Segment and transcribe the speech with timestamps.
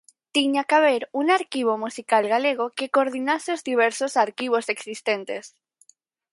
[0.35, 5.43] Tiña que haber un arquivo musical galego que coordinase os diversos arquivos existentes.